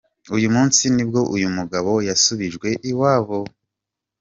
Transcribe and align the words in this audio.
Uyu 0.35 0.47
munsi 0.55 0.81
nibwo 0.95 1.21
uyu 1.35 1.49
mugabo 1.57 1.91
yasubijwe 2.07 2.67
iwabo. 2.91 3.39